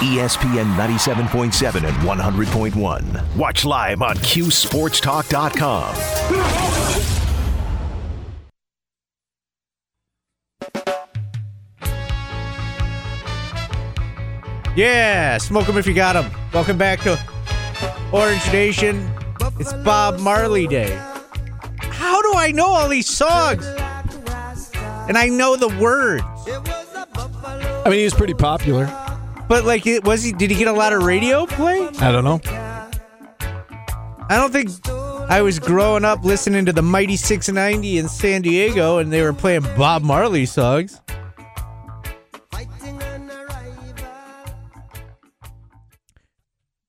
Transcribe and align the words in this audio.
ESPN 0.00 0.74
97.7 0.76 1.84
and 1.86 1.96
100.1. 1.98 3.36
Watch 3.36 3.64
live 3.66 4.02
on 4.02 4.16
QSportsTalk.com. 4.16 5.94
Yeah, 14.76 15.36
smoke 15.38 15.66
them 15.66 15.76
if 15.76 15.86
you 15.86 15.94
got 15.94 16.14
them. 16.14 16.30
Welcome 16.54 16.78
back 16.78 17.00
to 17.00 17.20
Orange 18.12 18.52
Nation. 18.52 19.10
It's 19.58 19.72
Bob 19.72 20.18
Marley 20.20 20.66
Day. 20.66 20.96
How 21.78 22.22
do 22.22 22.32
I 22.34 22.52
know 22.52 22.66
all 22.66 22.88
these 22.88 23.08
songs? 23.08 23.66
And 25.08 25.18
I 25.18 25.28
know 25.28 25.56
the 25.56 25.68
words. 25.78 26.22
I 27.84 27.84
mean, 27.90 27.98
he 27.98 28.04
was 28.04 28.14
pretty 28.14 28.34
popular. 28.34 28.86
But 29.50 29.64
like, 29.64 29.84
it, 29.84 30.04
was 30.04 30.22
he? 30.22 30.30
Did 30.30 30.52
he 30.52 30.56
get 30.56 30.68
a 30.68 30.72
lot 30.72 30.92
of 30.92 31.02
radio 31.02 31.44
play? 31.44 31.88
I 31.98 32.12
don't 32.12 32.22
know. 32.22 32.40
I 34.28 34.36
don't 34.36 34.52
think 34.52 34.70
I 35.28 35.42
was 35.42 35.58
growing 35.58 36.04
up 36.04 36.24
listening 36.24 36.66
to 36.66 36.72
the 36.72 36.82
Mighty 36.82 37.16
690 37.16 37.98
in 37.98 38.08
San 38.08 38.42
Diego, 38.42 38.98
and 38.98 39.12
they 39.12 39.22
were 39.22 39.32
playing 39.32 39.62
Bob 39.76 40.02
Marley 40.02 40.46
songs. 40.46 41.00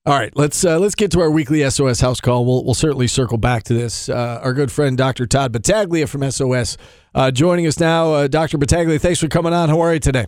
All 0.05 0.19
right, 0.19 0.31
let's 0.35 0.63
uh, 0.63 0.77
let's 0.77 0.93
get 0.93 1.09
to 1.13 1.21
our 1.21 1.31
weekly 1.31 1.67
SOS 1.67 1.99
house 1.99 2.21
call. 2.21 2.45
We'll 2.45 2.63
we'll 2.63 2.75
certainly 2.75 3.07
circle 3.07 3.39
back 3.39 3.63
to 3.63 3.73
this. 3.73 4.07
Uh, 4.07 4.39
our 4.43 4.53
good 4.53 4.71
friend 4.71 4.95
Dr. 4.95 5.25
Todd 5.25 5.52
Battaglia 5.52 6.05
from 6.05 6.30
SOS 6.30 6.77
uh, 7.16 7.31
joining 7.31 7.66
us 7.66 7.80
now. 7.80 8.13
Uh, 8.13 8.27
Dr. 8.27 8.59
Battaglia, 8.59 8.99
thanks 8.99 9.19
for 9.19 9.27
coming 9.30 9.52
on. 9.52 9.69
How 9.69 9.80
are 9.81 9.95
you 9.95 9.99
today? 9.99 10.27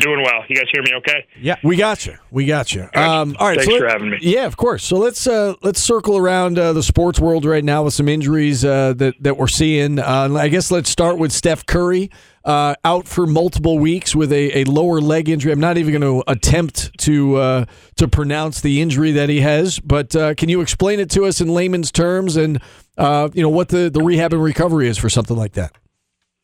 Doing 0.00 0.22
well. 0.22 0.44
You 0.48 0.56
guys 0.56 0.66
hear 0.72 0.82
me 0.82 0.94
okay? 0.96 1.26
Yeah, 1.40 1.56
we 1.62 1.76
got 1.76 2.06
you. 2.06 2.16
We 2.30 2.46
got 2.46 2.74
you. 2.74 2.88
Um, 2.94 3.36
all 3.38 3.48
right, 3.48 3.58
thanks 3.58 3.72
so 3.72 3.78
for 3.78 3.84
let, 3.84 3.92
having 3.92 4.10
me. 4.10 4.18
Yeah, 4.20 4.46
of 4.46 4.56
course. 4.56 4.84
So 4.84 4.96
let's 4.96 5.26
uh, 5.26 5.54
let's 5.62 5.80
circle 5.80 6.16
around 6.16 6.58
uh, 6.58 6.72
the 6.72 6.82
sports 6.82 7.18
world 7.18 7.44
right 7.44 7.64
now 7.64 7.82
with 7.82 7.94
some 7.94 8.08
injuries 8.08 8.62
that 8.62 9.14
that 9.20 9.36
we're 9.36 9.48
seeing. 9.48 9.98
I 9.98 10.48
guess 10.48 10.70
let's 10.70 10.90
start 10.90 11.18
with 11.18 11.32
Steph 11.32 11.66
Curry 11.66 12.10
uh, 12.48 12.74
out 12.82 13.06
for 13.06 13.26
multiple 13.26 13.78
weeks 13.78 14.16
with 14.16 14.32
a, 14.32 14.60
a 14.60 14.64
lower 14.64 15.00
leg 15.00 15.28
injury. 15.28 15.52
I'm 15.52 15.60
not 15.60 15.76
even 15.76 16.00
going 16.00 16.24
to 16.24 16.30
attempt 16.30 16.96
to 17.00 17.36
uh, 17.36 17.64
to 17.96 18.08
pronounce 18.08 18.62
the 18.62 18.80
injury 18.80 19.12
that 19.12 19.28
he 19.28 19.42
has, 19.42 19.78
but 19.80 20.16
uh, 20.16 20.34
can 20.34 20.48
you 20.48 20.62
explain 20.62 20.98
it 20.98 21.10
to 21.10 21.26
us 21.26 21.42
in 21.42 21.48
layman's 21.48 21.92
terms 21.92 22.36
and 22.36 22.60
uh, 22.96 23.28
you 23.34 23.42
know 23.42 23.50
what 23.50 23.68
the, 23.68 23.90
the 23.90 24.00
rehab 24.02 24.32
and 24.32 24.42
recovery 24.42 24.88
is 24.88 24.96
for 24.96 25.10
something 25.10 25.36
like 25.36 25.52
that? 25.52 25.72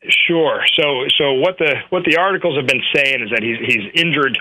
Sure. 0.09 0.63
So 0.73 1.05
so 1.17 1.33
what 1.33 1.57
the 1.57 1.75
what 1.89 2.03
the 2.05 2.17
articles 2.17 2.57
have 2.57 2.67
been 2.67 2.83
saying 2.93 3.21
is 3.23 3.29
that 3.31 3.41
he's 3.41 3.57
he's 3.65 3.91
injured 3.93 4.37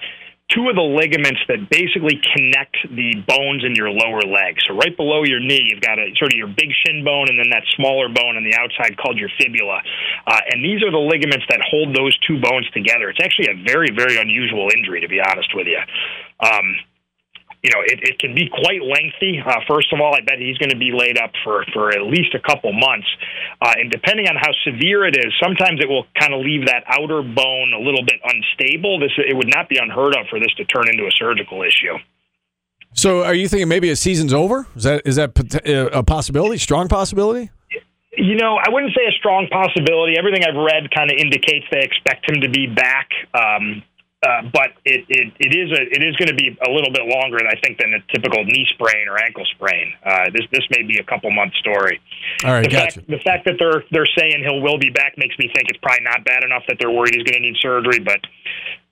two 0.53 0.69
of 0.69 0.77
the 0.77 0.85
ligaments 0.85 1.41
that 1.49 1.71
basically 1.73 2.21
connect 2.21 2.77
the 2.93 3.17
bones 3.25 3.65
in 3.65 3.75
your 3.75 3.89
lower 3.89 4.21
leg. 4.21 4.61
So 4.69 4.77
right 4.77 4.95
below 4.95 5.25
your 5.25 5.41
knee, 5.41 5.73
you've 5.73 5.81
got 5.81 5.99
a 5.99 6.13
sort 6.21 6.33
of 6.33 6.37
your 6.37 6.49
big 6.49 6.69
shin 6.85 7.03
bone 7.03 7.33
and 7.33 7.41
then 7.41 7.49
that 7.51 7.65
smaller 7.75 8.13
bone 8.13 8.37
on 8.37 8.45
the 8.45 8.53
outside 8.53 8.97
called 9.01 9.17
your 9.17 9.33
fibula. 9.41 9.81
Uh, 10.27 10.41
and 10.53 10.61
these 10.61 10.85
are 10.85 10.93
the 10.93 11.01
ligaments 11.01 11.49
that 11.49 11.65
hold 11.65 11.97
those 11.97 12.13
two 12.29 12.39
bones 12.41 12.69
together. 12.77 13.09
It's 13.09 13.25
actually 13.25 13.57
a 13.57 13.59
very, 13.65 13.89
very 13.89 14.21
unusual 14.21 14.69
injury, 14.77 15.01
to 15.01 15.09
be 15.09 15.21
honest 15.21 15.49
with 15.55 15.67
you. 15.67 15.81
Um, 16.45 16.77
you 17.65 17.71
know, 17.73 17.81
it, 17.81 17.99
it 18.05 18.19
can 18.21 18.35
be 18.35 18.45
quite 18.53 18.85
lengthy. 18.85 19.41
Uh, 19.41 19.65
first 19.67 19.91
of 19.91 19.99
all, 19.99 20.15
I 20.15 20.21
bet 20.21 20.37
he's 20.39 20.59
going 20.59 20.69
to 20.69 20.77
be 20.77 20.93
laid 20.93 21.17
up 21.17 21.33
for, 21.43 21.65
for 21.73 21.89
at 21.89 22.05
least 22.05 22.37
a 22.37 22.39
couple 22.45 22.71
months. 22.75 23.09
Uh, 23.59 23.73
and 23.81 23.91
depending 23.91 24.29
on 24.29 24.37
how 24.37 24.53
severe 24.69 25.07
it 25.09 25.17
is, 25.17 25.33
sometimes 25.43 25.81
it 25.81 25.89
will 25.89 26.05
kind 26.21 26.35
of 26.35 26.45
leave 26.45 26.67
that 26.67 26.85
outer 26.87 27.25
bone 27.25 27.73
a 27.73 27.81
little 27.81 28.05
bit 28.05 28.21
unstable. 28.21 29.01
This 29.01 29.17
It 29.17 29.35
would 29.35 29.49
not 29.49 29.71
be 29.71 29.79
unheard 29.81 30.15
of 30.15 30.29
for 30.29 30.39
this 30.39 30.53
to 30.61 30.65
turn 30.67 30.93
into 30.93 31.09
a 31.09 31.11
surgical 31.17 31.63
issue. 31.63 31.97
So, 32.93 33.25
are 33.25 33.35
you 33.35 33.49
thinking 33.49 33.67
maybe 33.67 33.89
a 33.89 33.97
season's 33.97 34.35
over? 34.35 34.67
Is 34.77 34.85
that 34.85 35.03
is 35.05 35.17
that 35.17 35.33
a 35.67 36.03
possibility? 36.05 36.59
Strong 36.59 36.89
possibility? 36.89 37.51
You 38.17 38.37
know, 38.37 38.57
I 38.57 38.71
wouldn't 38.71 38.93
say 38.95 39.03
a 39.09 39.13
strong 39.19 39.49
possibility. 39.51 40.15
Everything 40.17 40.45
I've 40.45 40.55
read 40.55 40.95
kind 40.95 41.11
of 41.11 41.17
indicates 41.19 41.67
they 41.73 41.81
expect 41.81 42.31
him 42.31 42.43
to 42.43 42.49
be 42.49 42.69
back. 42.69 43.09
Um, 43.35 43.83
uh, 44.25 44.49
but 44.53 44.73
it, 44.85 45.05
it, 45.09 45.33
it 45.37 45.53
is 45.53 45.69
a, 45.69 45.83
it 45.93 46.01
is 46.01 46.17
going 46.17 46.33
to 46.33 46.35
be 46.35 46.57
a 46.65 46.71
little 46.71 46.91
bit 46.91 47.05
longer, 47.05 47.37
I 47.45 47.61
think, 47.61 47.77
than 47.77 47.93
a 47.93 48.01
typical 48.09 48.43
knee 48.45 48.65
sprain 48.73 49.05
or 49.09 49.21
ankle 49.21 49.45
sprain. 49.53 49.93
Uh, 50.01 50.33
this 50.33 50.49
this 50.51 50.65
may 50.71 50.83
be 50.83 50.97
a 50.97 51.05
couple 51.05 51.31
month 51.31 51.53
story. 51.61 52.01
All 52.45 52.53
right, 52.53 52.65
the 52.65 52.73
gotcha. 52.73 53.05
Fact, 53.05 53.11
the 53.11 53.21
fact 53.21 53.45
that 53.45 53.57
they're 53.61 53.85
they're 53.93 54.09
saying 54.17 54.41
he 54.41 54.61
will 54.61 54.79
be 54.79 54.89
back 54.89 55.15
makes 55.19 55.37
me 55.37 55.53
think 55.53 55.69
it's 55.69 55.79
probably 55.85 56.05
not 56.05 56.25
bad 56.25 56.43
enough 56.43 56.65
that 56.69 56.81
they're 56.81 56.91
worried 56.91 57.15
he's 57.15 57.25
going 57.25 57.37
to 57.37 57.45
need 57.45 57.61
surgery. 57.61 58.01
But 58.01 58.25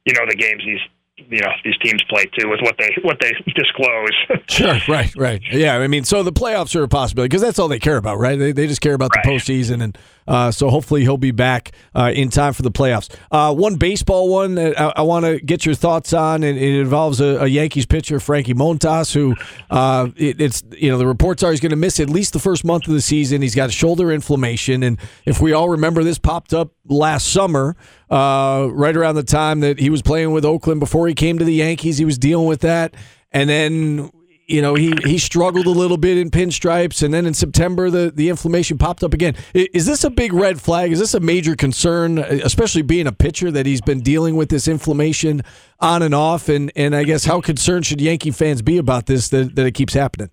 you 0.05 0.13
know 0.13 0.29
the 0.29 0.37
games 0.37 0.63
he's 0.65 0.85
you 1.17 1.41
know 1.41 1.51
these 1.65 1.77
teams 1.79 2.03
play 2.09 2.25
too 2.39 2.49
with 2.49 2.61
what 2.61 2.77
they 2.79 2.91
what 3.03 3.19
they 3.21 3.33
disclose. 3.55 4.17
sure, 4.49 4.77
right, 4.89 5.15
right, 5.17 5.43
yeah. 5.51 5.79
I 5.79 5.89
mean, 5.89 6.05
so 6.05 6.23
the 6.23 6.33
playoffs 6.33 6.75
are 6.77 6.83
a 6.83 6.89
possibility 6.89 7.29
because 7.29 7.43
that's 7.43 7.59
all 7.59 7.69
they 7.69 7.79
care 7.79 7.97
about, 7.97 8.19
right? 8.19 8.39
They, 8.39 8.53
they 8.53 8.67
just 8.67 8.81
care 8.81 8.95
about 8.95 9.11
right. 9.15 9.25
the 9.25 9.31
postseason, 9.31 9.83
and 9.83 9.97
uh, 10.27 10.51
so 10.51 10.71
hopefully 10.71 11.03
he'll 11.03 11.17
be 11.17 11.31
back 11.31 11.73
uh, 11.95 12.13
in 12.15 12.29
time 12.29 12.53
for 12.53 12.63
the 12.63 12.71
playoffs. 12.71 13.15
Uh, 13.31 13.55
one 13.55 13.77
baseball 13.77 14.29
one 14.29 14.55
that 14.55 14.79
I, 14.81 14.93
I 14.97 15.03
want 15.03 15.25
to 15.25 15.39
get 15.41 15.67
your 15.67 15.75
thoughts 15.75 16.13
on, 16.13 16.43
and 16.43 16.59
it 16.59 16.81
involves 16.81 17.21
a, 17.21 17.43
a 17.43 17.47
Yankees 17.47 17.87
pitcher, 17.87 18.21
Frankie 18.21 18.55
Montas, 18.55 19.13
who 19.13 19.35
uh, 19.71 20.09
it, 20.17 20.41
it's 20.41 20.63
you 20.73 20.91
know 20.91 20.99
the 20.99 21.07
reports 21.07 21.43
are 21.43 21.51
he's 21.51 21.61
going 21.61 21.71
to 21.71 21.77
miss 21.77 22.01
at 22.01 22.09
least 22.09 22.33
the 22.33 22.39
first 22.39 22.65
month 22.65 22.87
of 22.87 22.95
the 22.95 23.01
season. 23.01 23.43
He's 23.43 23.55
got 23.55 23.71
shoulder 23.73 24.13
inflammation, 24.13 24.83
and 24.83 24.99
if 25.25 25.41
we 25.41 25.53
all 25.53 25.69
remember, 25.69 26.05
this 26.05 26.19
popped 26.19 26.55
up 26.55 26.73
last 26.87 27.33
summer, 27.33 27.77
uh, 28.11 28.69
right 28.71 28.97
around 28.97 29.15
the 29.17 29.23
time 29.23 29.61
that 29.61 29.79
he 29.79 29.91
was 29.91 30.03
playing 30.03 30.33
with 30.33 30.45
Oakland 30.45 30.81
before 30.81 31.09
he 31.09 31.15
came 31.15 31.39
to 31.39 31.45
the 31.45 31.55
Yankees. 31.55 31.99
He 31.99 32.05
was 32.05 32.19
dealing 32.19 32.47
with 32.47 32.61
that, 32.61 32.95
and 33.33 33.49
then 33.49 34.11
you 34.53 34.63
know 34.63 34.75
he 34.75 34.95
he 35.05 35.19
struggled 35.19 35.67
a 35.67 35.71
little 35.71 35.97
bit 35.97 36.19
in 36.19 36.31
pinstripes, 36.31 37.03
and 37.03 37.13
then 37.13 37.27
in 37.27 37.35
September 37.35 37.91
the 37.91 38.13
the 38.15 38.29
inflammation 38.29 38.79
popped 38.79 39.03
up 39.03 39.15
again. 39.15 39.35
Is 39.55 39.87
this 39.87 40.05
a 40.05 40.11
big 40.11 40.33
red 40.33 40.61
flag? 40.61 40.93
Is 40.93 40.99
this 40.99 41.15
a 41.15 41.21
major 41.21 41.57
concern, 41.57 42.19
especially 42.19 42.83
being 42.83 43.07
a 43.07 43.13
pitcher 43.13 43.51
that 43.51 43.67
he's 43.67 43.81
been 43.81 44.01
dealing 44.01 44.37
with 44.37 44.51
this 44.51 44.69
inflammation 44.69 45.43
on 45.81 46.03
and 46.03 46.15
off? 46.15 46.49
And 46.49 46.71
and 46.77 46.95
I 46.95 47.05
guess 47.05 47.25
how 47.25 47.41
concerned 47.41 47.87
should 47.87 48.01
Yankee 48.01 48.31
fans 48.31 48.63
be 48.63 48.77
about 48.77 49.07
this 49.07 49.29
that 49.31 49.57
that 49.57 49.67
it 49.67 49.73
keeps 49.73 49.95
happening? 49.95 50.31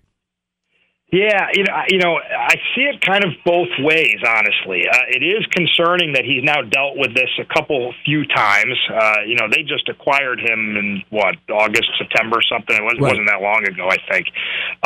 Yeah, 1.12 1.50
you 1.52 1.64
know, 1.64 1.74
you 1.90 1.98
know, 1.98 2.22
I 2.22 2.54
see 2.70 2.86
it 2.86 3.02
kind 3.02 3.24
of 3.24 3.34
both 3.44 3.70
ways. 3.82 4.22
Honestly, 4.22 4.86
uh, 4.86 5.10
it 5.10 5.26
is 5.26 5.42
concerning 5.50 6.14
that 6.14 6.22
he's 6.22 6.44
now 6.46 6.62
dealt 6.62 6.94
with 6.94 7.18
this 7.18 7.30
a 7.42 7.44
couple, 7.50 7.92
few 8.04 8.24
times. 8.26 8.78
Uh, 8.86 9.26
you 9.26 9.34
know, 9.34 9.50
they 9.50 9.66
just 9.66 9.88
acquired 9.88 10.38
him 10.38 10.78
in 10.78 11.02
what 11.10 11.34
August, 11.50 11.90
September, 11.98 12.38
something. 12.46 12.78
It 12.78 12.84
wasn't, 12.86 13.02
right. 13.02 13.10
wasn't 13.10 13.26
that 13.26 13.42
long 13.42 13.66
ago, 13.66 13.90
I 13.90 13.98
think. 14.06 14.30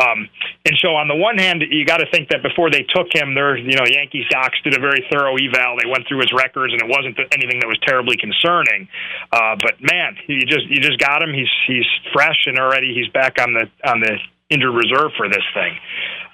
Um, 0.01 0.29
and 0.65 0.73
so, 0.81 0.97
on 0.97 1.13
the 1.13 1.17
one 1.17 1.37
hand, 1.37 1.61
you 1.61 1.85
got 1.85 2.01
to 2.01 2.09
think 2.09 2.33
that 2.33 2.41
before 2.41 2.71
they 2.71 2.89
took 2.89 3.13
him, 3.13 3.37
there, 3.37 3.61
you 3.61 3.77
know, 3.77 3.85
Yankees 3.85 4.25
docs 4.33 4.57
did 4.65 4.73
a 4.73 4.81
very 4.81 5.05
thorough 5.13 5.37
eval. 5.37 5.77
They 5.77 5.89
went 5.93 6.09
through 6.09 6.25
his 6.25 6.33
records, 6.33 6.73
and 6.73 6.81
it 6.81 6.89
wasn't 6.89 7.21
anything 7.37 7.61
that 7.61 7.69
was 7.69 7.79
terribly 7.85 8.17
concerning. 8.17 8.89
Uh, 9.29 9.61
but 9.61 9.77
man, 9.85 10.17
you 10.25 10.49
just 10.49 10.73
you 10.73 10.81
just 10.81 10.97
got 10.97 11.21
him. 11.21 11.37
He's 11.37 11.53
he's 11.69 11.89
fresh, 12.17 12.49
and 12.49 12.57
already 12.57 12.97
he's 12.97 13.13
back 13.13 13.37
on 13.37 13.53
the 13.53 13.69
on 13.85 14.01
the 14.01 14.17
injured 14.51 14.75
reserve 14.75 15.13
for 15.17 15.29
this 15.29 15.45
thing. 15.55 15.77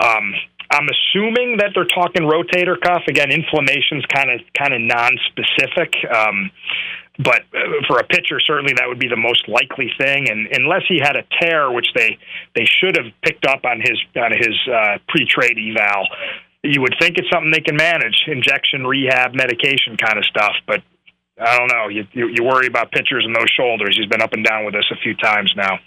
Um, 0.01 0.35
I'm 0.71 0.87
assuming 0.89 1.59
that 1.59 1.73
they're 1.75 1.85
talking 1.85 2.23
rotator 2.23 2.81
cuff. 2.81 3.03
Again, 3.09 3.31
inflammation's 3.31 4.07
kind 4.07 4.31
of 4.31 4.41
kind 4.57 4.73
of 4.73 4.81
non-specific. 4.81 5.95
Um, 6.11 6.51
but 7.19 7.43
uh, 7.53 7.85
for 7.87 7.99
a 7.99 8.05
pitcher, 8.05 8.41
certainly 8.41 8.73
that 8.79 8.87
would 8.87 8.99
be 8.99 9.09
the 9.09 9.17
most 9.17 9.49
likely 9.49 9.91
thing. 9.99 10.31
And 10.31 10.49
unless 10.53 10.83
he 10.89 10.99
had 11.03 11.17
a 11.17 11.25
tear, 11.41 11.71
which 11.71 11.89
they 11.95 12.19
they 12.55 12.65
should 12.65 12.97
have 12.97 13.13
picked 13.23 13.47
up 13.47 13.65
on 13.65 13.81
his 13.81 13.99
on 14.17 14.33
his 14.33 14.57
uh, 14.69 14.99
pre-trade 15.09 15.59
eval, 15.59 16.07
you 16.63 16.81
would 16.81 16.95
think 17.01 17.19
it's 17.19 17.29
something 17.31 17.51
they 17.51 17.61
can 17.61 17.77
manage, 17.77 18.25
injection, 18.27 18.87
rehab, 18.87 19.35
medication 19.35 19.97
kind 19.97 20.19
of 20.19 20.25
stuff. 20.25 20.55
But 20.67 20.83
I 21.39 21.59
don't 21.59 21.73
know. 21.73 21.89
You, 21.89 22.07
you 22.13 22.29
you 22.29 22.45
worry 22.45 22.69
about 22.69 22.93
pitchers 22.93 23.25
and 23.27 23.35
those 23.35 23.51
shoulders. 23.51 23.99
He's 23.99 24.09
been 24.09 24.23
up 24.23 24.33
and 24.33 24.45
down 24.45 24.65
with 24.65 24.77
us 24.77 24.87
a 24.93 24.97
few 25.03 25.15
times 25.17 25.53
now. 25.57 25.79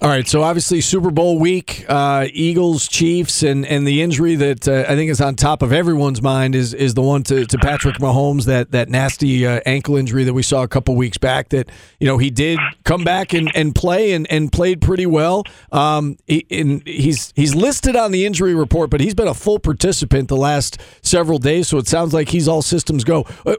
All 0.00 0.08
right, 0.08 0.26
so 0.26 0.42
obviously 0.42 0.80
Super 0.80 1.12
Bowl 1.12 1.38
week, 1.38 1.84
uh, 1.88 2.26
Eagles, 2.32 2.88
Chiefs, 2.88 3.44
and 3.44 3.64
and 3.64 3.86
the 3.86 4.02
injury 4.02 4.34
that 4.34 4.66
uh, 4.66 4.84
I 4.88 4.96
think 4.96 5.12
is 5.12 5.20
on 5.20 5.36
top 5.36 5.62
of 5.62 5.72
everyone's 5.72 6.20
mind 6.20 6.56
is 6.56 6.74
is 6.74 6.94
the 6.94 7.02
one 7.02 7.22
to, 7.24 7.46
to 7.46 7.58
Patrick 7.58 7.96
Mahomes 7.98 8.46
that 8.46 8.72
that 8.72 8.88
nasty 8.88 9.46
uh, 9.46 9.60
ankle 9.64 9.96
injury 9.96 10.24
that 10.24 10.32
we 10.32 10.42
saw 10.42 10.64
a 10.64 10.66
couple 10.66 10.96
weeks 10.96 11.18
back. 11.18 11.50
That 11.50 11.68
you 12.00 12.08
know 12.08 12.18
he 12.18 12.30
did 12.30 12.58
come 12.82 13.04
back 13.04 13.32
and, 13.32 13.54
and 13.54 13.76
play 13.76 14.10
and, 14.12 14.26
and 14.28 14.50
played 14.50 14.80
pretty 14.80 15.06
well. 15.06 15.44
Um, 15.70 16.16
he, 16.26 16.46
he's 16.84 17.32
he's 17.36 17.54
listed 17.54 17.94
on 17.94 18.10
the 18.10 18.26
injury 18.26 18.54
report, 18.54 18.90
but 18.90 19.00
he's 19.00 19.14
been 19.14 19.28
a 19.28 19.34
full 19.34 19.60
participant 19.60 20.26
the 20.26 20.36
last 20.36 20.80
several 21.02 21.38
days. 21.38 21.68
So 21.68 21.78
it 21.78 21.86
sounds 21.86 22.12
like 22.12 22.30
he's 22.30 22.48
all 22.48 22.62
systems 22.62 23.04
go. 23.04 23.24
Uh, 23.46 23.54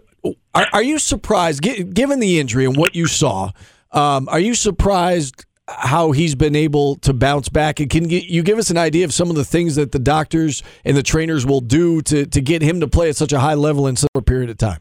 are, 0.54 0.68
are 0.74 0.84
you 0.84 1.00
surprised, 1.00 1.62
given 1.62 2.20
the 2.20 2.40
injury 2.42 2.66
and 2.66 2.76
what 2.76 2.96
you 2.96 3.08
saw? 3.08 3.52
Um, 3.94 4.28
are 4.28 4.40
you 4.40 4.56
surprised? 4.56 5.46
How 5.78 6.12
he's 6.12 6.36
been 6.36 6.56
able 6.56 6.96
to 6.98 7.14
bounce 7.14 7.50
back. 7.50 7.80
And 7.80 7.90
can 7.90 8.10
you 8.10 8.44
give 8.44 8.58
us 8.58 8.70
an 8.70 8.78
idea 8.78 9.06
of 9.06 9.14
some 9.14 9.30
of 9.30 9.36
the 9.36 9.46
things 9.46 9.76
that 9.76 9.92
the 9.92 10.00
doctors 10.00 10.64
and 10.86 10.96
the 10.96 11.04
trainers 11.04 11.46
will 11.46 11.62
do 11.62 12.02
to, 12.04 12.26
to 12.26 12.42
get 12.42 12.62
him 12.62 12.80
to 12.80 12.88
play 12.88 13.10
at 13.10 13.16
such 13.16 13.34
a 13.34 13.40
high 13.40 13.56
level 13.56 13.88
in 13.88 13.96
such 13.96 14.10
a 14.16 14.22
period 14.22 14.50
of 14.50 14.58
time? 14.58 14.80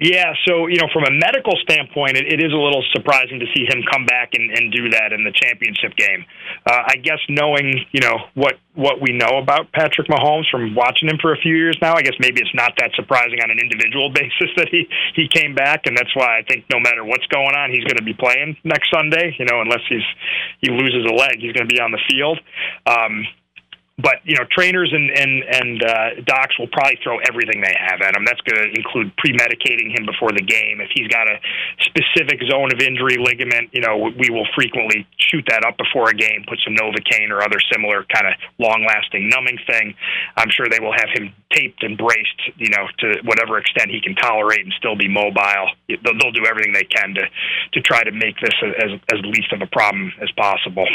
Yeah, 0.00 0.32
so 0.48 0.66
you 0.66 0.80
know, 0.80 0.88
from 0.96 1.04
a 1.04 1.12
medical 1.12 1.52
standpoint, 1.60 2.16
it, 2.16 2.24
it 2.32 2.40
is 2.40 2.56
a 2.56 2.56
little 2.56 2.82
surprising 2.96 3.38
to 3.38 3.46
see 3.52 3.68
him 3.68 3.84
come 3.84 4.06
back 4.06 4.32
and, 4.32 4.48
and 4.48 4.72
do 4.72 4.88
that 4.96 5.12
in 5.12 5.24
the 5.24 5.32
championship 5.36 5.92
game. 5.94 6.24
Uh, 6.64 6.88
I 6.88 6.96
guess 6.96 7.20
knowing 7.28 7.84
you 7.92 8.00
know 8.00 8.16
what 8.32 8.56
what 8.72 8.96
we 8.96 9.12
know 9.12 9.36
about 9.36 9.70
Patrick 9.72 10.08
Mahomes 10.08 10.48
from 10.50 10.74
watching 10.74 11.10
him 11.10 11.18
for 11.20 11.34
a 11.34 11.36
few 11.36 11.54
years 11.54 11.76
now, 11.82 11.92
I 11.92 12.00
guess 12.00 12.16
maybe 12.18 12.40
it's 12.40 12.54
not 12.54 12.72
that 12.80 12.96
surprising 12.96 13.44
on 13.44 13.50
an 13.50 13.58
individual 13.60 14.08
basis 14.16 14.48
that 14.56 14.68
he 14.72 14.88
he 15.14 15.28
came 15.28 15.54
back, 15.54 15.84
and 15.84 15.94
that's 15.94 16.16
why 16.16 16.38
I 16.38 16.48
think 16.48 16.64
no 16.72 16.80
matter 16.80 17.04
what's 17.04 17.26
going 17.28 17.52
on, 17.52 17.70
he's 17.70 17.84
going 17.84 18.00
to 18.00 18.06
be 18.06 18.16
playing 18.16 18.56
next 18.64 18.88
Sunday. 18.88 19.36
You 19.38 19.44
know, 19.44 19.60
unless 19.60 19.84
he's 19.86 20.08
he 20.64 20.72
loses 20.72 21.04
a 21.04 21.12
leg, 21.12 21.44
he's 21.44 21.52
going 21.52 21.68
to 21.68 21.74
be 21.74 21.80
on 21.80 21.92
the 21.92 22.00
field. 22.08 22.40
Um, 22.88 23.28
but 24.02 24.20
you 24.24 24.36
know, 24.36 24.44
trainers 24.50 24.92
and 24.92 25.10
and 25.10 25.42
and 25.44 25.82
uh, 25.82 26.08
docs 26.24 26.58
will 26.58 26.68
probably 26.68 26.98
throw 27.02 27.18
everything 27.28 27.60
they 27.60 27.74
have 27.78 28.00
at 28.00 28.16
him. 28.16 28.24
That's 28.24 28.40
going 28.42 28.58
to 28.60 28.68
include 28.74 29.16
pre-medicating 29.16 29.92
him 29.92 30.06
before 30.06 30.32
the 30.32 30.42
game. 30.42 30.80
If 30.80 30.90
he's 30.94 31.08
got 31.08 31.28
a 31.28 31.38
specific 31.80 32.40
zone 32.50 32.72
of 32.72 32.80
injury, 32.80 33.16
ligament, 33.18 33.70
you 33.72 33.80
know, 33.80 34.10
we 34.16 34.30
will 34.30 34.46
frequently 34.54 35.06
shoot 35.18 35.44
that 35.48 35.64
up 35.64 35.76
before 35.76 36.10
a 36.10 36.14
game, 36.14 36.44
put 36.48 36.58
some 36.64 36.74
Novocaine 36.74 37.30
or 37.30 37.42
other 37.42 37.58
similar 37.72 38.04
kind 38.12 38.26
of 38.26 38.34
long-lasting 38.58 39.28
numbing 39.28 39.58
thing. 39.66 39.94
I'm 40.36 40.50
sure 40.50 40.66
they 40.70 40.80
will 40.80 40.94
have 40.94 41.08
him 41.14 41.34
taped 41.52 41.82
and 41.82 41.98
braced, 41.98 42.40
you 42.56 42.68
know, 42.70 42.86
to 42.98 43.20
whatever 43.24 43.58
extent 43.58 43.90
he 43.90 44.00
can 44.00 44.14
tolerate 44.14 44.60
and 44.60 44.72
still 44.78 44.96
be 44.96 45.08
mobile. 45.08 45.70
They'll, 45.88 45.98
they'll 46.18 46.32
do 46.32 46.46
everything 46.48 46.72
they 46.72 46.84
can 46.84 47.14
to 47.14 47.22
to 47.72 47.80
try 47.80 48.02
to 48.04 48.12
make 48.12 48.36
this 48.40 48.54
as 48.62 48.90
as 49.12 49.20
least 49.24 49.52
of 49.52 49.60
a 49.60 49.66
problem 49.66 50.12
as 50.22 50.30
possible. 50.32 50.86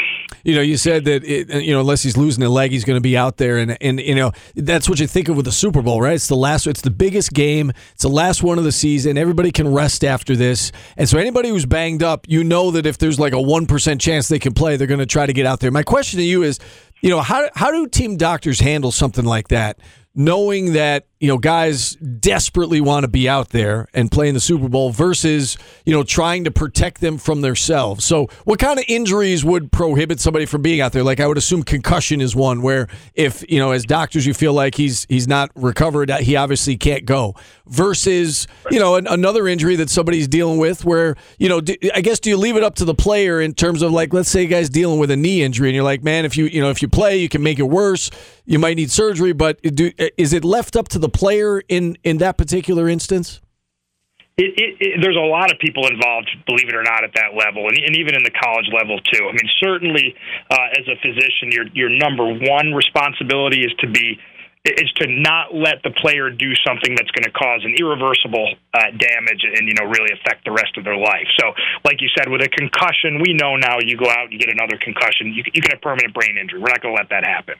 You 0.44 0.54
know, 0.54 0.62
you 0.62 0.76
said 0.76 1.04
that 1.04 1.24
it, 1.24 1.48
you 1.62 1.72
know 1.72 1.80
unless 1.80 2.02
he's 2.02 2.16
losing 2.16 2.42
a 2.42 2.48
leg, 2.48 2.70
he's 2.70 2.84
going 2.84 2.96
to 2.96 3.02
be 3.02 3.16
out 3.16 3.36
there, 3.36 3.58
and 3.58 3.76
and 3.80 4.00
you 4.00 4.14
know 4.14 4.32
that's 4.54 4.88
what 4.88 4.98
you 4.98 5.06
think 5.06 5.28
of 5.28 5.36
with 5.36 5.44
the 5.44 5.52
Super 5.52 5.82
Bowl, 5.82 6.00
right? 6.00 6.14
It's 6.14 6.28
the 6.28 6.36
last, 6.36 6.66
it's 6.66 6.80
the 6.80 6.90
biggest 6.90 7.32
game, 7.32 7.72
it's 7.92 8.02
the 8.02 8.08
last 8.08 8.42
one 8.42 8.58
of 8.58 8.64
the 8.64 8.72
season. 8.72 9.18
Everybody 9.18 9.50
can 9.50 9.72
rest 9.72 10.04
after 10.04 10.34
this, 10.36 10.72
and 10.96 11.08
so 11.08 11.18
anybody 11.18 11.50
who's 11.50 11.66
banged 11.66 12.02
up, 12.02 12.26
you 12.28 12.44
know 12.44 12.70
that 12.70 12.86
if 12.86 12.98
there's 12.98 13.20
like 13.20 13.32
a 13.32 13.40
one 13.40 13.66
percent 13.66 14.00
chance 14.00 14.28
they 14.28 14.38
can 14.38 14.54
play, 14.54 14.76
they're 14.76 14.86
going 14.86 15.00
to 15.00 15.06
try 15.06 15.26
to 15.26 15.32
get 15.32 15.46
out 15.46 15.60
there. 15.60 15.70
My 15.70 15.82
question 15.82 16.18
to 16.18 16.24
you 16.24 16.42
is, 16.42 16.58
you 17.02 17.10
know, 17.10 17.20
how 17.20 17.48
how 17.54 17.70
do 17.70 17.86
team 17.86 18.16
doctors 18.16 18.60
handle 18.60 18.90
something 18.90 19.24
like 19.24 19.48
that? 19.48 19.78
Knowing 20.16 20.72
that 20.72 21.06
you 21.20 21.28
know 21.28 21.38
guys 21.38 21.92
desperately 21.96 22.80
want 22.80 23.04
to 23.04 23.08
be 23.08 23.28
out 23.28 23.48
there 23.48 23.88
and 23.94 24.10
play 24.10 24.28
in 24.28 24.34
the 24.34 24.40
Super 24.40 24.68
Bowl 24.68 24.90
versus 24.90 25.56
you 25.84 25.92
know 25.92 26.02
trying 26.02 26.44
to 26.44 26.50
protect 26.50 27.00
them 27.00 27.16
from 27.16 27.40
themselves. 27.40 28.04
So, 28.04 28.28
what 28.44 28.58
kind 28.58 28.78
of 28.78 28.84
injuries 28.86 29.44
would 29.44 29.72
prohibit 29.72 30.20
somebody 30.20 30.44
from 30.44 30.62
being 30.62 30.80
out 30.80 30.92
there? 30.92 31.02
Like 31.02 31.20
I 31.20 31.26
would 31.26 31.38
assume 31.38 31.62
concussion 31.62 32.20
is 32.20 32.36
one 32.36 32.60
where 32.60 32.88
if 33.14 33.44
you 33.50 33.58
know 33.58 33.72
as 33.72 33.84
doctors 33.84 34.26
you 34.26 34.34
feel 34.34 34.52
like 34.52 34.74
he's 34.74 35.06
he's 35.08 35.26
not 35.26 35.50
recovered, 35.54 36.10
he 36.10 36.36
obviously 36.36 36.76
can't 36.76 37.06
go. 37.06 37.34
Versus 37.66 38.46
you 38.70 38.78
know 38.78 38.96
an, 38.96 39.06
another 39.06 39.48
injury 39.48 39.76
that 39.76 39.90
somebody's 39.90 40.28
dealing 40.28 40.58
with 40.58 40.84
where 40.84 41.16
you 41.38 41.48
know 41.48 41.60
do, 41.60 41.74
I 41.94 42.00
guess 42.02 42.20
do 42.20 42.30
you 42.30 42.36
leave 42.36 42.56
it 42.56 42.62
up 42.62 42.74
to 42.76 42.84
the 42.84 42.94
player 42.94 43.40
in 43.40 43.54
terms 43.54 43.82
of 43.82 43.90
like 43.90 44.12
let's 44.12 44.28
say 44.28 44.44
a 44.44 44.46
guy's 44.46 44.68
dealing 44.68 45.00
with 45.00 45.10
a 45.10 45.16
knee 45.16 45.42
injury 45.42 45.68
and 45.68 45.74
you're 45.74 45.82
like 45.82 46.04
man 46.04 46.24
if 46.24 46.36
you 46.36 46.44
you 46.44 46.60
know 46.60 46.70
if 46.70 46.80
you 46.80 46.88
play 46.88 47.16
you 47.16 47.28
can 47.28 47.42
make 47.42 47.58
it 47.58 47.64
worse 47.64 48.10
you 48.46 48.60
might 48.60 48.76
need 48.76 48.90
surgery, 48.90 49.32
but 49.32 49.60
do, 49.62 49.90
is 50.16 50.32
it 50.32 50.44
left 50.44 50.76
up 50.76 50.88
to 50.88 50.98
the 50.98 51.05
player 51.08 51.62
in 51.68 51.96
in 52.04 52.18
that 52.18 52.36
particular 52.36 52.88
instance? 52.88 53.40
It, 54.36 54.52
it, 54.60 54.76
it, 54.80 55.00
there's 55.00 55.16
a 55.16 55.24
lot 55.24 55.50
of 55.50 55.58
people 55.58 55.88
involved, 55.88 56.28
believe 56.46 56.68
it 56.68 56.76
or 56.76 56.82
not, 56.82 57.04
at 57.04 57.14
that 57.14 57.32
level, 57.32 57.68
and, 57.68 57.78
and 57.78 57.96
even 57.96 58.14
in 58.14 58.22
the 58.22 58.30
college 58.30 58.68
level 58.68 59.00
too. 59.00 59.24
I 59.24 59.32
mean, 59.32 59.48
certainly 59.64 60.14
uh, 60.50 60.76
as 60.76 60.84
a 60.88 60.96
physician, 61.00 61.48
your 61.50 61.64
your 61.72 61.88
number 61.88 62.28
one 62.28 62.74
responsibility 62.74 63.64
is 63.64 63.72
to 63.80 63.88
be 63.88 64.20
is 64.66 64.90
to 64.98 65.06
not 65.06 65.54
let 65.54 65.82
the 65.82 65.90
player 65.90 66.30
do 66.30 66.54
something 66.66 66.94
that's 66.94 67.10
going 67.10 67.24
to 67.24 67.30
cause 67.30 67.62
an 67.64 67.74
irreversible 67.78 68.54
uh, 68.74 68.90
damage 68.98 69.46
and 69.46 69.68
you 69.68 69.74
know 69.74 69.86
really 69.86 70.10
affect 70.12 70.44
the 70.44 70.52
rest 70.52 70.76
of 70.76 70.84
their 70.84 70.96
life. 70.96 71.26
So, 71.38 71.54
like 71.84 72.02
you 72.02 72.08
said, 72.16 72.28
with 72.28 72.42
a 72.42 72.48
concussion, 72.48 73.22
we 73.22 73.34
know 73.34 73.56
now 73.56 73.78
you 73.80 73.96
go 73.96 74.08
out 74.08 74.28
and 74.28 74.32
you 74.32 74.38
get 74.38 74.50
another 74.50 74.78
concussion, 74.80 75.32
you, 75.32 75.44
you 75.52 75.60
can 75.62 75.70
have 75.70 75.82
permanent 75.82 76.14
brain 76.14 76.36
injury. 76.38 76.58
We're 76.58 76.72
not 76.72 76.82
going 76.82 76.94
to 76.94 77.00
let 77.00 77.10
that 77.10 77.24
happen. 77.24 77.54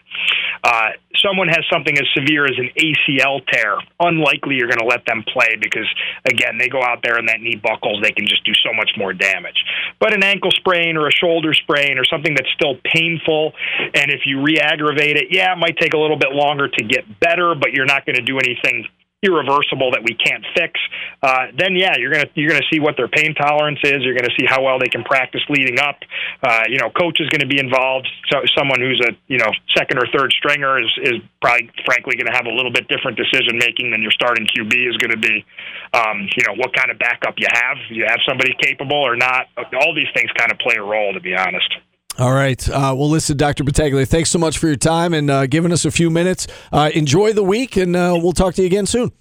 Uh, 0.64 0.97
someone 1.23 1.49
has 1.49 1.64
something 1.70 1.97
as 1.97 2.06
severe 2.17 2.44
as 2.44 2.56
an 2.56 2.70
ACL 2.75 3.44
tear, 3.47 3.76
unlikely 4.00 4.56
you're 4.56 4.69
going 4.69 4.82
to 4.82 4.88
let 4.88 5.05
them 5.06 5.25
play 5.29 5.56
because 5.61 5.87
again 6.25 6.58
they 6.58 6.69
go 6.69 6.82
out 6.82 7.00
there 7.03 7.19
and 7.19 7.29
that 7.29 7.41
knee 7.41 7.56
buckles, 7.56 8.00
they 8.03 8.12
can 8.12 8.26
just 8.26 8.44
do 8.44 8.53
so 8.64 8.73
much 8.73 8.91
more 8.97 9.12
damage. 9.12 9.56
But 10.00 10.14
an 10.14 10.23
ankle 10.23 10.50
sprain 10.50 10.97
or 10.97 11.08
a 11.08 11.12
shoulder 11.12 11.53
sprain 11.53 11.99
or 11.99 12.05
something 12.05 12.35
that's 12.35 12.50
still 12.55 12.76
painful, 12.85 13.53
and 13.94 14.11
if 14.11 14.25
you 14.25 14.41
re-aggravate 14.43 15.17
it, 15.17 15.29
yeah, 15.31 15.53
it 15.53 15.58
might 15.58 15.76
take 15.79 15.94
a 15.94 15.99
little 15.99 16.19
bit 16.19 16.32
longer 16.32 16.69
to 16.69 16.85
get 16.85 16.95
get 16.96 17.20
better, 17.20 17.54
but 17.54 17.72
you're 17.72 17.87
not 17.87 18.06
going 18.06 18.16
to 18.16 18.22
do 18.22 18.38
anything 18.38 18.87
irreversible 19.22 19.90
that 19.93 20.04
we 20.04 20.14
can't 20.14 20.44
fix, 20.54 20.78
uh, 21.22 21.48
then 21.56 21.75
yeah, 21.75 21.96
you're 21.96 22.12
gonna 22.12 22.28
you're 22.34 22.50
gonna 22.50 22.69
see 22.70 22.78
what 22.78 22.96
their 22.96 23.08
pain 23.08 23.34
tolerance 23.34 23.81
is. 23.82 24.04
You're 24.04 24.14
gonna 24.14 24.34
see 24.38 24.44
how 24.46 24.62
well 24.62 24.78
they 24.78 24.88
can 24.88 25.02
practice 25.04 25.40
leading 25.48 25.81
up. 25.81 25.96
Uh, 26.43 26.64
you 26.69 26.78
know, 26.78 26.90
coach 26.90 27.19
is 27.20 27.28
going 27.31 27.40
to 27.40 27.48
be 27.48 27.58
involved. 27.58 28.06
So 28.31 28.44
someone 28.56 28.81
who's 28.81 29.00
a 29.00 29.16
you 29.26 29.38
know 29.38 29.50
second 29.75 29.98
or 29.98 30.06
third 30.12 30.32
stringer 30.37 30.78
is 30.78 30.93
is 31.02 31.19
probably 31.40 31.70
frankly 31.84 32.16
going 32.16 32.31
to 32.31 32.37
have 32.37 32.46
a 32.46 32.54
little 32.54 32.70
bit 32.70 32.88
different 32.88 33.16
decision 33.16 33.56
making 33.58 33.90
than 33.90 34.02
your 34.02 34.12
starting 34.12 34.46
QB 34.46 34.72
is 34.88 34.96
going 34.98 35.16
to 35.16 35.20
be. 35.20 35.44
Um, 35.94 36.28
you 36.37 36.44
know, 36.46 36.54
what 36.54 36.76
kind 36.76 36.90
of 36.90 36.98
backup 36.98 37.34
you 37.38 37.48
have? 37.50 37.78
You 37.90 38.04
have 38.06 38.20
somebody 38.28 38.54
capable 38.60 39.00
or 39.00 39.16
not? 39.16 39.48
All 39.81 39.94
these 39.94 40.12
things 40.12 40.31
kind 40.37 40.52
of 40.52 40.58
play 40.58 40.76
a 40.76 40.82
role, 40.82 41.14
to 41.14 41.20
be 41.20 41.34
honest. 41.34 41.72
All 42.18 42.32
right. 42.32 42.66
Uh, 42.68 42.94
well, 42.96 43.10
listen, 43.10 43.36
Dr. 43.36 43.62
Battaglia, 43.62 44.06
thanks 44.06 44.30
so 44.30 44.38
much 44.38 44.56
for 44.58 44.68
your 44.68 44.76
time 44.76 45.12
and 45.12 45.30
uh, 45.30 45.46
giving 45.46 45.70
us 45.72 45.84
a 45.84 45.90
few 45.90 46.08
minutes. 46.08 46.46
Uh, 46.72 46.90
enjoy 46.94 47.32
the 47.32 47.42
week, 47.42 47.76
and 47.76 47.94
uh, 47.94 48.18
we'll 48.20 48.32
talk 48.32 48.54
to 48.54 48.62
you 48.62 48.66
again 48.66 48.86
soon. 48.86 49.12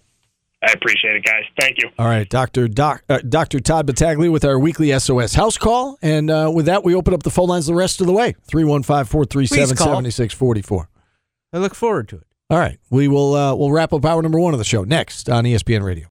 I 0.63 0.71
appreciate 0.71 1.15
it, 1.15 1.23
guys. 1.23 1.43
Thank 1.59 1.77
you. 1.79 1.89
All 1.99 2.07
right, 2.07 2.27
Dr. 2.27 2.67
Doc, 2.67 3.03
uh, 3.09 3.19
Dr. 3.27 3.59
Todd 3.59 3.85
Battaglia 3.85 4.31
with 4.31 4.45
our 4.45 4.57
weekly 4.57 4.97
SOS 4.97 5.33
house 5.35 5.57
call. 5.57 5.97
And 6.01 6.31
uh, 6.31 6.51
with 6.53 6.65
that, 6.67 6.83
we 6.83 6.95
open 6.95 7.13
up 7.13 7.23
the 7.23 7.29
phone 7.29 7.49
lines 7.49 7.67
the 7.67 7.75
rest 7.75 8.01
of 8.01 8.07
the 8.07 8.13
way 8.13 8.35
315 8.49 9.05
437 9.05 9.77
7644. 9.77 10.89
I 11.53 11.57
look 11.57 11.75
forward 11.75 12.07
to 12.09 12.17
it. 12.17 12.23
All 12.49 12.57
right. 12.57 12.79
We 12.89 13.07
will 13.07 13.31
we'll 13.57 13.71
wrap 13.71 13.91
up 13.93 14.05
hour 14.05 14.21
number 14.21 14.39
one 14.39 14.53
of 14.53 14.59
the 14.59 14.65
show 14.65 14.83
next 14.83 15.29
on 15.29 15.43
ESPN 15.43 15.83
Radio. 15.83 16.03